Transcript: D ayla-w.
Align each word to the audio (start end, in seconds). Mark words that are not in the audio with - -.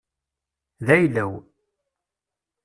D 0.85 0.87
ayla-w. 0.95 1.33